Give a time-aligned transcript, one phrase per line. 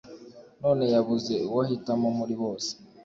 [0.61, 2.71] none yabuze uwo ahitamo muri bose